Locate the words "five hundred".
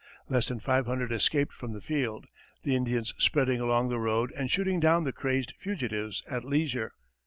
0.59-1.11